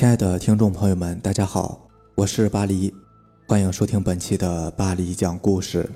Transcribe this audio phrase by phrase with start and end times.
[0.00, 2.90] 亲爱的听众朋友们，大家好，我是巴黎，
[3.46, 5.86] 欢迎收听本期的巴黎讲故事。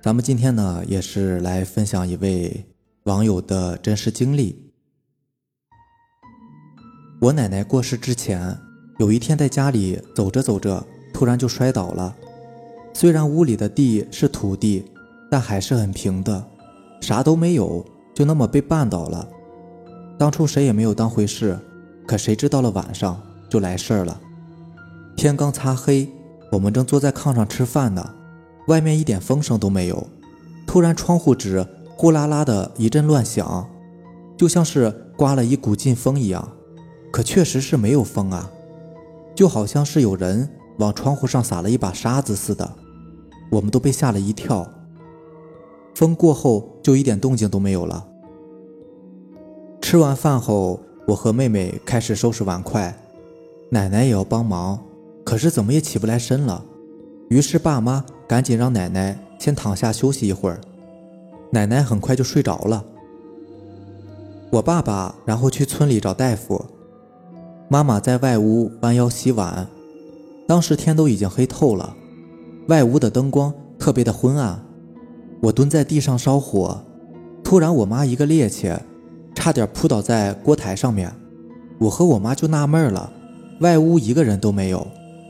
[0.00, 2.64] 咱们今天呢，也是来分享一位
[3.02, 4.72] 网友的真实经历。
[7.20, 8.56] 我奶奶过世之前，
[8.98, 12.16] 有一天在家里走着走着，突然就摔倒了。
[12.94, 14.82] 虽然屋里的地是土地，
[15.30, 16.42] 但还是很平的，
[17.02, 17.84] 啥都没有，
[18.14, 19.28] 就那么被绊倒了。
[20.18, 21.58] 当初谁也没有当回事，
[22.06, 24.20] 可谁知到了晚上就来事儿了。
[25.16, 26.08] 天刚擦黑，
[26.52, 28.14] 我们正坐在炕上吃饭呢，
[28.68, 30.06] 外面一点风声都没有。
[30.66, 31.66] 突然窗户纸
[31.96, 33.68] 呼啦啦的一阵乱响，
[34.36, 36.48] 就像是刮了一股劲风一样，
[37.12, 38.50] 可确实是没有风啊，
[39.34, 40.48] 就好像是有人
[40.78, 42.70] 往窗户上撒了一把沙子似的。
[43.50, 44.68] 我们都被吓了一跳。
[45.94, 48.06] 风过后就一点动静都没有了。
[49.88, 52.92] 吃完饭后，我和妹妹开始收拾碗筷，
[53.70, 54.82] 奶奶也要帮忙，
[55.24, 56.64] 可是怎么也起不来身了。
[57.28, 60.60] 于是爸妈赶紧让奶奶先躺下休息一会儿，
[61.52, 62.84] 奶奶很快就睡着了。
[64.50, 66.60] 我爸爸然后去村里找大夫，
[67.68, 69.68] 妈妈在外屋弯腰洗碗。
[70.48, 71.94] 当时天都已经黑透了，
[72.66, 74.60] 外屋的灯光特别的昏暗。
[75.42, 76.84] 我蹲在地上烧火，
[77.44, 78.76] 突然我妈一个趔趄。
[79.36, 81.14] 差点扑倒在锅台上面，
[81.78, 83.12] 我和我妈就纳闷了，
[83.60, 84.84] 外屋一个人都没有，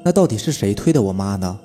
[0.04, 1.58] 那到底是谁推的我妈呢？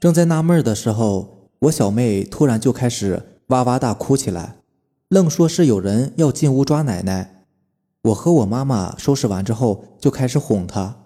[0.00, 4.56] 正在纳闷的时候，我小妹突然就开始哇哇大哭起来，
[5.10, 7.44] 愣说是有人要进屋抓奶奶。
[8.02, 10.96] 我和我妈妈收拾完之后就开始哄她，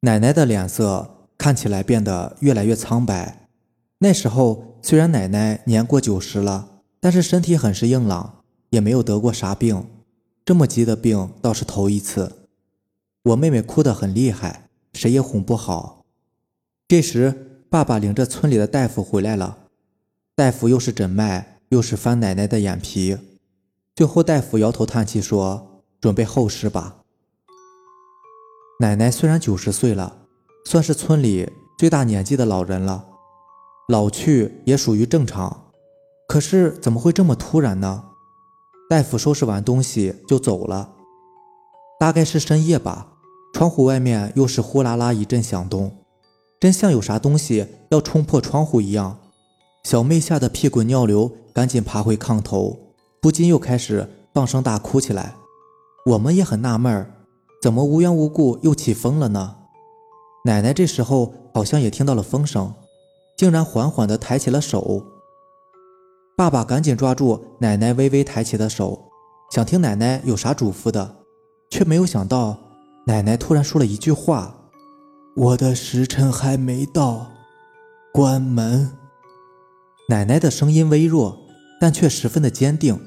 [0.00, 3.46] 奶奶的脸色看起来变得越来越苍白。
[3.98, 6.68] 那时候虽然奶奶年过九十了，
[6.98, 8.40] 但是身体很是硬朗。
[8.74, 9.86] 也没有得过啥病，
[10.44, 12.48] 这么急的病倒是头一次。
[13.22, 16.04] 我妹妹哭得很厉害，谁也哄不好。
[16.88, 19.58] 这时，爸爸领着村里的大夫回来了，
[20.34, 23.16] 大夫又是诊脉，又是翻奶奶的眼皮，
[23.94, 26.96] 最后大夫摇头叹气说：“准备后事吧。”
[28.82, 30.26] 奶奶虽然九十岁了，
[30.64, 31.48] 算是村里
[31.78, 33.06] 最大年纪的老人了，
[33.88, 35.70] 老去也属于正常，
[36.26, 38.10] 可是怎么会这么突然呢？
[38.88, 40.90] 大夫收拾完东西就走了，
[41.98, 43.08] 大概是深夜吧。
[43.54, 45.96] 窗户外面又是呼啦啦一阵响动，
[46.60, 49.18] 真像有啥东西要冲破窗户一样。
[49.84, 52.78] 小妹吓得屁滚尿流，赶紧爬回炕头，
[53.20, 55.34] 不禁又开始放声大哭起来。
[56.06, 57.10] 我们也很纳闷，
[57.62, 59.56] 怎么无缘无故又起风了呢？
[60.44, 62.74] 奶奶这时候好像也听到了风声，
[63.36, 65.02] 竟然缓缓地抬起了手。
[66.36, 69.00] 爸爸赶紧抓住奶奶微微抬起的手，
[69.52, 71.14] 想听奶奶有啥嘱咐的，
[71.70, 72.58] 却没有想到
[73.06, 74.52] 奶奶突然说了一句话
[75.36, 77.28] ：“我的时辰还没到，
[78.12, 78.90] 关门。”
[80.10, 81.38] 奶奶的声音微弱，
[81.80, 83.00] 但却十分的坚定。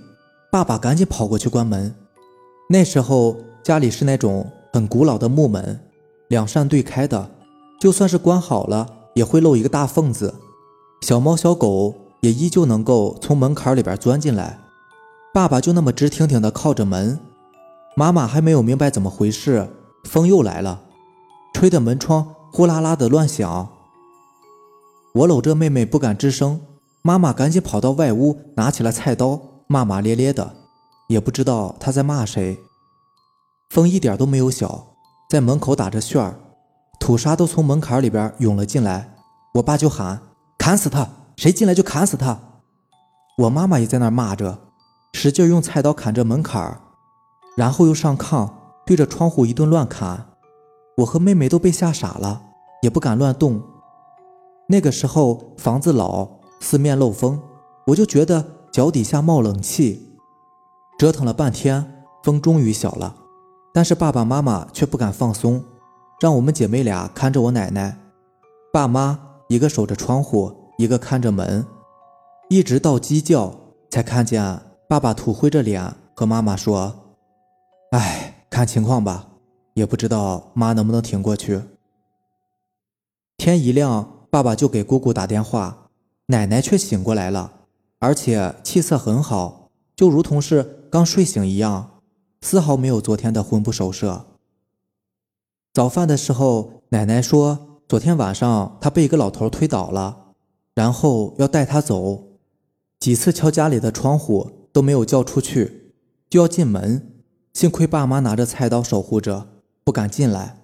[0.50, 1.94] 爸爸赶紧跑过去关门。
[2.70, 5.78] 那时候家里是那种很古老的木门，
[6.30, 7.30] 两扇对开的，
[7.78, 10.34] 就算是关好了，也会漏一个大缝子，
[11.02, 11.94] 小猫小狗。
[12.28, 14.60] 也依旧能够从门槛里边钻进来，
[15.34, 17.18] 爸爸就那么直挺挺的靠着门，
[17.96, 19.70] 妈妈还没有明白怎么回事，
[20.04, 20.82] 风又来了，
[21.54, 23.70] 吹得门窗呼啦啦的乱响。
[25.14, 26.60] 我搂着妹妹不敢吱声，
[27.02, 30.54] 妈妈赶紧跑到外屋拿起了菜刀，骂骂咧咧的，
[31.08, 32.58] 也不知道她在骂谁。
[33.70, 34.88] 风一点都没有小，
[35.30, 36.38] 在门口打着旋儿，
[37.00, 39.16] 土沙都从门槛里边涌了进来，
[39.54, 40.20] 我爸就喊
[40.60, 42.40] ：“砍死他！”谁进来就砍死他！
[43.38, 44.58] 我妈妈也在那儿骂着，
[45.14, 46.82] 使劲用菜刀砍着门槛儿，
[47.56, 48.50] 然后又上炕
[48.88, 50.30] 对着窗户一顿乱砍。
[50.98, 52.42] 我和妹妹都被吓傻了，
[52.82, 53.62] 也不敢乱动。
[54.68, 56.28] 那个时候房子老，
[56.60, 57.40] 四面漏风，
[57.86, 60.18] 我就觉得脚底下冒冷气。
[60.98, 63.16] 折腾了半天，风终于小了，
[63.72, 65.64] 但是爸爸妈妈却不敢放松，
[66.20, 67.96] 让我们姐妹俩看着我奶奶。
[68.74, 69.20] 爸妈
[69.50, 70.67] 一个守着窗户。
[70.78, 71.66] 一个看着门，
[72.50, 73.56] 一直到鸡叫，
[73.90, 77.16] 才看见爸爸土灰着脸和妈妈说
[77.92, 79.28] ：“哎，看情况吧，
[79.74, 81.64] 也不知道妈能不能挺过去。”
[83.38, 85.90] 天一亮，爸爸就给姑姑打电话，
[86.28, 87.54] 奶奶却醒过来了，
[87.98, 92.02] 而且气色很好，就如同是刚睡醒一样，
[92.42, 94.28] 丝毫没有昨天的魂不守舍。
[95.74, 100.26] 早饭的时候，奶奶说，昨天晚上她被一个老头推倒了。
[100.78, 102.38] 然后要带他走，
[103.00, 105.96] 几次敲家里的窗户都没有叫出去，
[106.30, 107.16] 就要进门，
[107.52, 110.64] 幸亏爸妈拿着菜刀守护着，不敢进来。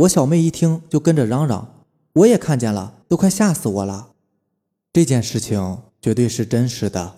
[0.00, 4.12] 我小妹一听就跟着嚷嚷：“我也看见了，都快吓死我了！”
[4.92, 7.14] 这件事情绝对是真实的，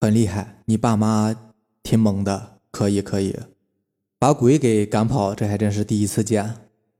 [0.00, 0.60] 很厉害。
[0.64, 1.32] 你爸妈
[1.84, 3.38] 挺猛的，可以可以，
[4.18, 6.56] 把鬼给赶跑，这还真是第一次见，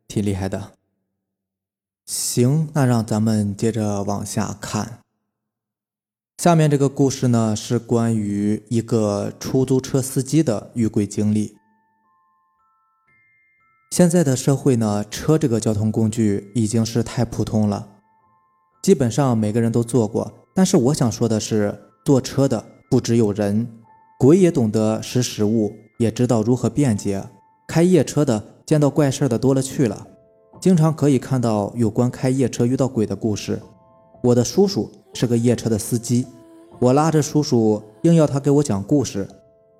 [0.06, 0.74] 挺厉害的。
[2.06, 4.98] 行，那让咱们接着往下看。
[6.36, 11.56] 下面这个故事呢，是关于一个出租车司机的遇鬼经历。
[13.90, 17.88] 现在的社会呢，车这个交通工具已经是太普通了，
[18.82, 20.30] 基本上每个人都坐过。
[20.54, 23.66] 但是我想说的是，坐车的不只有人，
[24.18, 27.24] 鬼也懂得识时务，也知道如何便捷。
[27.66, 30.06] 开夜车的见到怪事的多了去了，
[30.64, 33.60] 经常可以看到有关开夜车遇到鬼的故事。
[34.22, 34.90] 我的叔叔。
[35.12, 36.26] 是个夜车的司机，
[36.80, 39.28] 我拉着叔叔，硬要他给我讲故事，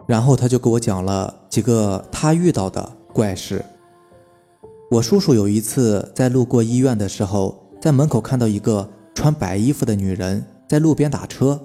[0.06, 3.64] 然后他就给我讲了几个他遇到的怪事。
[4.90, 11.58] 我叔叔有一次在路过医院的时候，在门口看到一个穿白衣服的女人在路边打车，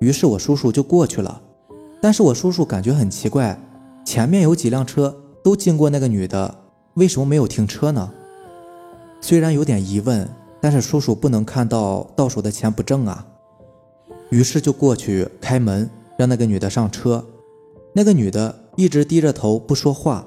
[0.00, 1.40] 于是我叔叔就过去了。
[2.00, 3.56] 但是我叔叔感觉很奇怪，
[4.06, 5.14] 前面有几辆车
[5.44, 6.52] 都经过那个女的，
[6.94, 8.10] 为什么没有停车呢？
[9.24, 10.28] 虽然有点疑问。
[10.60, 13.26] 但是叔叔不能看到到手的钱不挣啊，
[14.30, 17.22] 于是就过去开门，让那个女的上车。
[17.92, 20.24] 那个女的一直低着头不说话。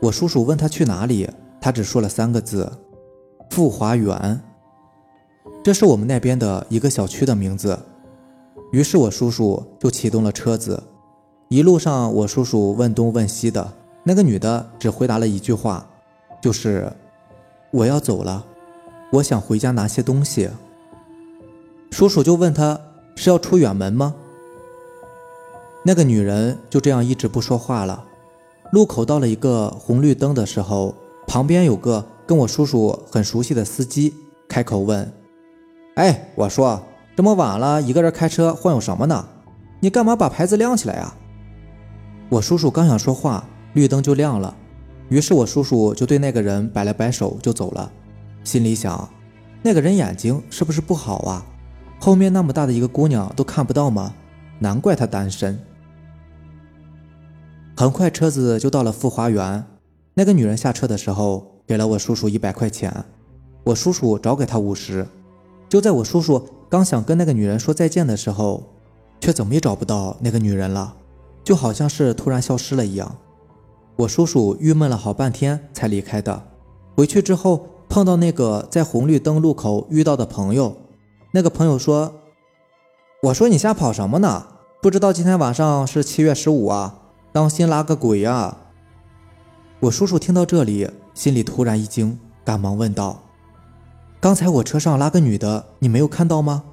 [0.00, 1.28] 我叔叔问她去哪里，
[1.60, 2.72] 她只说了三个字
[3.52, 4.40] ：“富华园。”
[5.62, 7.78] 这是我们那边的一个小区的名字。
[8.72, 10.82] 于是我叔叔就启动了车子。
[11.50, 13.70] 一路上，我叔叔问东问西的，
[14.02, 15.86] 那个女的只回答了一句话，
[16.40, 16.90] 就是
[17.70, 18.44] “我要走了”。
[19.12, 20.50] 我想回家拿些东西，
[21.90, 22.78] 叔叔就问他
[23.16, 24.14] 是要出远门吗？
[25.82, 28.04] 那个女人就这样一直不说话了。
[28.72, 30.94] 路口到了一个红绿灯的时候，
[31.26, 34.12] 旁边有个跟我叔叔很熟悉的司机
[34.46, 35.10] 开口问
[35.96, 36.82] ：“哎，我说
[37.16, 39.26] 这么晚了，一个人开车晃悠什么呢？
[39.80, 41.14] 你干嘛把牌子亮起来呀？”
[42.28, 44.54] 我叔叔刚想说话，绿灯就亮了，
[45.08, 47.90] 于是我叔叔就对那个人摆了摆手就走了。
[48.44, 49.08] 心里想，
[49.62, 51.44] 那个人眼睛是不是不好啊？
[51.98, 54.14] 后面那么大的一个姑娘都看不到吗？
[54.58, 55.58] 难怪他单身。
[57.76, 59.64] 很快车子就到了富华园，
[60.14, 63.04] 那个女人下车的时候给了我叔叔一百块钱，
[63.64, 65.06] 我叔叔找给她五十。
[65.68, 68.64] 就在我叔叔刚想跟那个女人说再见的时候，
[69.20, 70.96] 却怎么也找不到那个女人了，
[71.44, 73.16] 就好像是突然消失了一样。
[73.98, 76.42] 我叔叔郁闷了好半天才离开的。
[76.96, 77.66] 回去之后。
[77.90, 80.76] 碰到那个在红绿灯路口遇到的朋友，
[81.32, 82.12] 那个朋友说
[83.24, 84.44] ：“我说你瞎跑什么呢？
[84.82, 86.98] 不知道今天晚上是七月十五啊，
[87.32, 88.58] 当心拉个鬼呀！”
[89.80, 93.22] 我叔叔听到这里，心里突然一惊，赶忙问道
[94.20, 96.64] ：“刚才我车上拉个女的，你没有看到吗？”“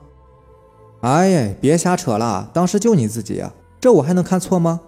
[1.00, 3.42] 哎，别瞎扯了，当时就你自己，
[3.80, 4.81] 这我还能看错吗？”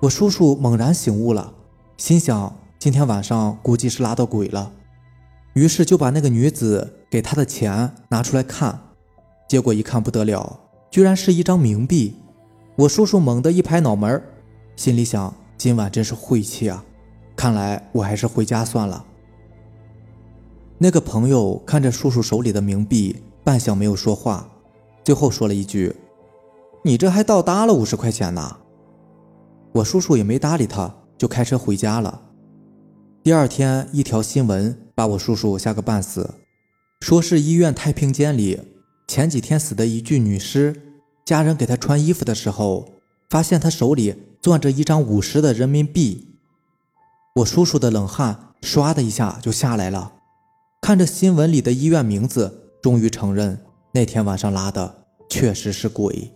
[0.00, 1.54] 我叔叔猛然醒悟了，
[1.96, 4.70] 心想：今天晚上估计是拉到鬼了。
[5.54, 8.78] 于是就把那个女子给他的钱拿出来看，
[9.48, 12.14] 结果一看不得了，居然是一张冥币。
[12.76, 14.22] 我叔叔猛地一拍脑门
[14.76, 16.84] 心里想：今晚真是晦气啊！
[17.34, 19.02] 看来我还是回家算了。
[20.76, 24.46] 那个朋友看着叔叔手里的冥币，半晌没有说话，
[25.02, 25.96] 最后说了一句
[26.84, 28.58] ：“你这还倒搭了五十块钱呢。”
[29.76, 32.22] 我叔叔也没搭理他，就开车回家了。
[33.22, 34.82] 第二天，一条新闻。
[34.94, 36.36] 把我叔叔吓个半死，
[37.02, 38.58] 说是医院太平间里
[39.06, 40.74] 前几天死的一具女尸，
[41.26, 42.88] 家人给她穿衣服的时候，
[43.28, 46.38] 发现她手里攥着一张五十的人民币。
[47.34, 50.14] 我叔叔的冷汗唰的一下就下来了，
[50.80, 53.60] 看着新闻里的医院名字，终于承认
[53.92, 56.32] 那天晚上拉的确实是鬼。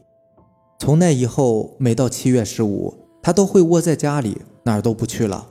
[0.79, 5.47] 从那以后，每到七月十五，他都会窝在家里，哪儿都不去了。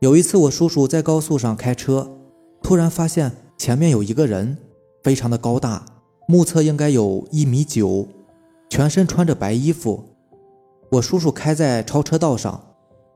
[0.00, 2.10] 有一次，我叔叔在高速上开车，
[2.62, 4.56] 突然发现前面有一个人，
[5.02, 5.84] 非常的高大，
[6.28, 8.06] 目测应该有一米九，
[8.68, 10.04] 全身穿着白衣服。
[10.92, 12.60] 我叔叔开在超车道上，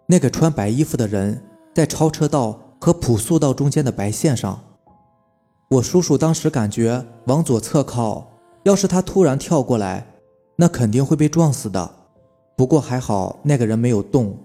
[0.06, 1.42] 那个穿白衣服的人
[1.74, 4.60] 在超车道和普速道中间的白线上。
[5.68, 8.26] 我叔叔当时感觉往左侧靠，
[8.64, 10.06] 要是他突然跳过来，
[10.56, 11.99] 那肯定会被撞死的。
[12.60, 14.36] 不过还好，那个人没有动。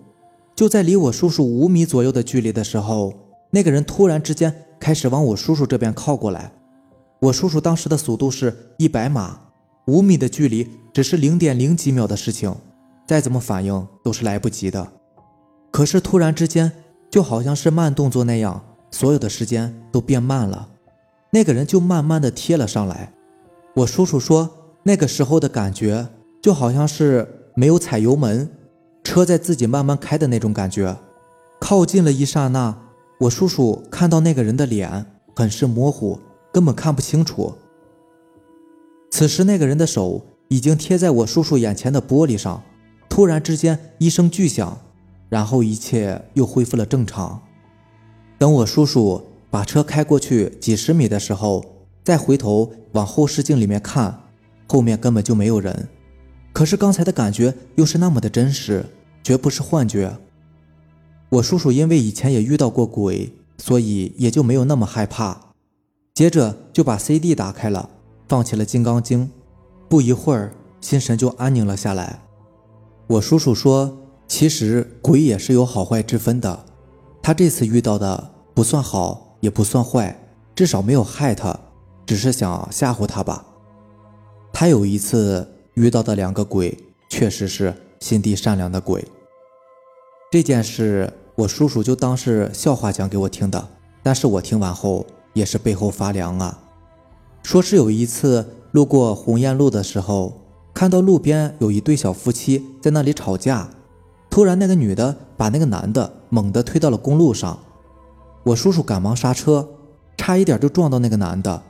[0.55, 3.13] 就在离我叔叔五米左右的距离的时候，
[3.50, 6.50] 那个人突然之间开始往我叔叔这边靠过来。
[7.19, 9.38] 我叔叔当时的速度是一百码，
[9.88, 12.55] 五米的距离只是零点零几秒的事情。
[13.05, 14.93] 再怎么反应都是来不及的。
[15.69, 16.72] 可是突然之间，
[17.12, 20.69] 就好像是慢动作那样，所有的时间都变慢了。
[21.31, 23.12] 那个人就慢慢的贴了上来。
[23.75, 24.50] 我叔叔说，
[24.84, 26.07] 那个时候的感觉
[26.41, 28.50] 就好像是没有踩油门，
[29.01, 30.95] 车在自己慢慢开的那种感觉。
[31.59, 32.77] 靠近了一刹那，
[33.21, 36.19] 我叔叔看到那个人的脸很是模糊，
[36.51, 37.55] 根本看不清楚。
[39.09, 42.62] 此时，那个人的手已经贴在我叔叔眼前的玻璃上。
[43.07, 44.77] 突然之间，一声巨响，
[45.29, 47.41] 然后一切又恢复了正常。
[48.38, 51.63] 等我叔叔把车开过去几十米的时候，
[52.03, 54.24] 再回头往后视镜里面看，
[54.67, 55.88] 后面根本就没有人。
[56.55, 58.85] 可是刚才的感觉又是那么的真实，
[59.21, 60.17] 绝不是幻觉。
[61.27, 65.38] 我叔叔因为以前也遇到过鬼，所以也就没有那么害怕。
[66.13, 67.89] 接着就把 CD 打开了，
[68.29, 69.25] 放起了《金刚经》。
[69.89, 72.21] 不一会儿，心神就安宁了下来。
[73.07, 76.65] 我叔叔说，其实鬼也是有好坏之分的。
[77.21, 80.17] 他这次遇到的不算好，也不算坏，
[80.55, 81.59] 至少没有害他。
[82.05, 83.45] 只是想吓唬他吧。
[84.53, 86.77] 他有一次遇到的两个鬼，
[87.10, 89.05] 确实是心地善良的鬼。
[90.32, 93.67] 这件事我叔叔就当是笑话讲给我听的，
[94.01, 96.60] 但是我听完后也是背后发凉啊。
[97.44, 100.41] 说是有一次路过鸿雁路的时候，
[100.74, 103.70] 看到路边有一对小夫妻在那里吵架，
[104.29, 107.60] 突然那个女的把那个男的猛地推到了公路上，
[108.44, 109.67] 我叔叔赶忙刹车，
[110.17, 111.62] 差一点就撞到那个男的。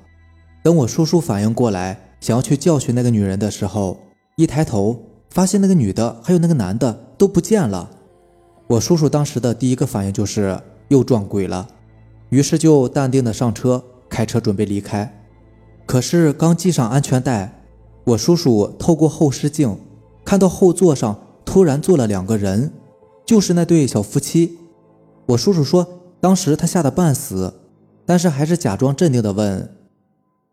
[0.63, 3.97] 等我叔叔反应过来，想要去教训那个女人的时候，
[4.35, 7.89] 一抬头发现那个女的还有那个男的都不见了。
[8.67, 11.67] 我叔叔当时的第一个反应就是又撞鬼了，
[12.29, 15.21] 于是就淡定的上车，开车准备离开。
[15.85, 17.63] 可是刚系上安全带，
[18.05, 19.77] 我叔叔透过后视镜
[20.23, 22.73] 看到后座上突然坐了两个人，
[23.23, 24.57] 就是那对小夫妻。
[25.27, 25.87] 我叔叔说，
[26.19, 27.53] 当时他吓得半死，
[28.05, 29.69] 但是还是假装镇定的问。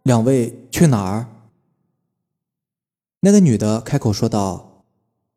[0.02, 1.26] 两位去哪儿？
[3.24, 4.84] 那个女的开口说道：“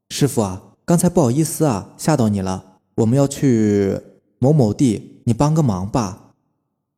[0.09, 2.79] 师傅啊，刚才不好意思啊，吓到你了。
[2.95, 4.01] 我们要去
[4.39, 6.33] 某某地，你帮个忙吧。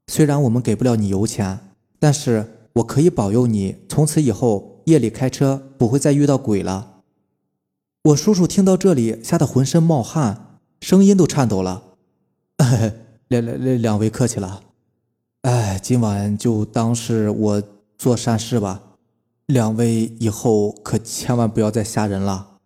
[0.07, 1.59] 虽然我们给不了你油钱，
[1.99, 7.01] 但是我可以保佑你，从此以后夜里开车不会再遇到鬼了。”
[8.07, 11.83] 我叔叔听到这里，吓得浑身冒汗，声音都颤抖了。
[13.27, 14.61] 两两两两位客气了。
[15.41, 17.63] 哎，今晚就当是我
[17.97, 18.83] 做善事吧。
[19.47, 22.57] 两位以后可千万不要再吓人了。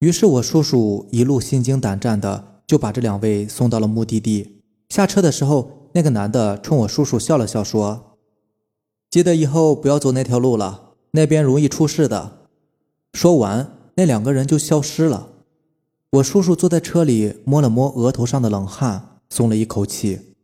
[0.00, 4.60] 于是我叔叔一路心惊胆战的就把这两位送到了目的地。
[4.90, 8.18] 下车的时候，那个男的冲我叔叔笑了笑，说
[9.08, 12.48] ：“记得以后不要走那条路了，那边容易出事的。”
[13.14, 15.28] 说完，那两个人就消失了。
[16.10, 20.34] 我叔叔坐在车里，摸了摸额头上的冷汗，松了一口气。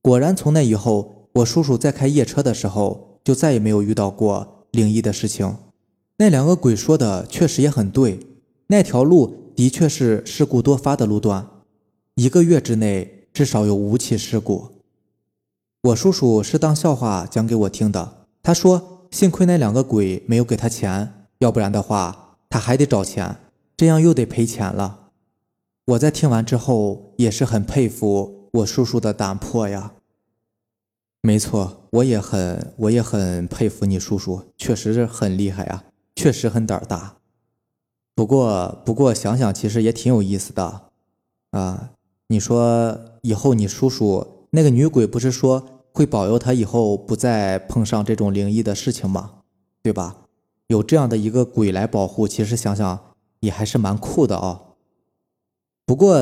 [0.00, 5.56] 果然，从那以后，我叔叔在开夜车的时候，就再也没有遇到过灵异的事情。
[6.18, 8.20] 那两个鬼说的确实也很对，
[8.68, 11.44] 那条路的确是事故多发的路段，
[12.14, 14.68] 一个月之内至少有五起事故。
[15.82, 18.26] 我叔叔是当笑话讲给我听的。
[18.44, 23.38] 他说，幸亏那两个鬼没有给他钱，要不然的话，他还得找钱，
[23.76, 25.08] 这样又得赔钱了。
[25.86, 29.94] 我在听完之后也是很佩服我叔叔的胆魄呀。
[31.26, 35.82] 没错，我也很，我也很佩服你叔叔，确实是很厉害啊，
[36.14, 37.16] 确实很胆大。
[38.14, 40.82] 不过，不过想想其实也挺有意思的
[41.50, 41.90] 啊。
[42.28, 49.40] 你说以后你叔叔那个女鬼不是说会保佑他以后不再碰上这种灵异的事情吗？
[49.82, 50.18] 对吧？
[50.68, 53.00] 有这样的一个鬼来保护，其实想想
[53.40, 54.62] 也还是蛮酷的啊。
[55.84, 56.16] 不过，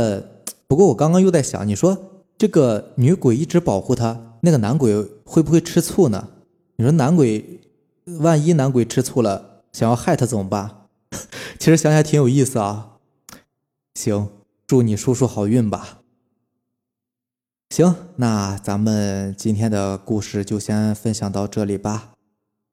[0.66, 4.30] 不过我刚刚又在想，你说这个女鬼一直保护他。
[4.44, 6.28] 那个男鬼会不会吃醋呢？
[6.76, 7.60] 你说男鬼，
[8.20, 10.88] 万一男鬼吃醋了，想要害他怎么办？
[11.58, 12.98] 其实想想挺有意思啊。
[13.94, 14.28] 行，
[14.66, 16.02] 祝你叔叔好运吧。
[17.70, 22.10] 行，那咱们今天的故事就先分享到这里吧。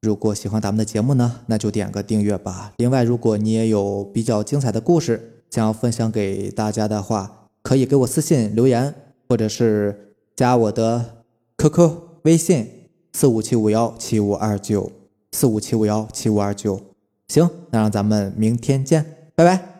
[0.02, 2.74] 如果喜欢咱们的节目呢，那就点个订阅吧。
[2.76, 8.94] 另外，如果你也有比较精彩的故事想要分享给大家的话，可以给我私信留言，
[9.26, 11.21] 或者是加我的。
[11.62, 11.92] QQ
[12.22, 12.68] 微信
[13.12, 14.90] 四五七五幺七五二九
[15.30, 16.80] 四五七五幺七五二九，
[17.28, 19.71] 行，那让咱们明天见，拜拜。